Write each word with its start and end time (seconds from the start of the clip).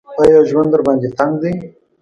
ایا 0.21 0.39
ژوند 0.49 0.69
درباندې 0.71 1.09
تنګ 1.17 1.33
دی؟ 1.41 1.53